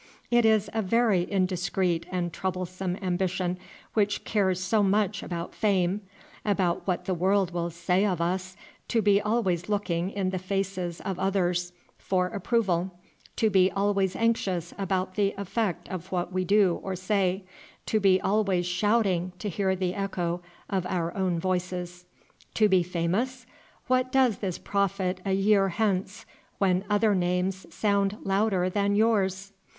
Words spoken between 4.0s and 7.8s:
cares so much about fame, about what the world will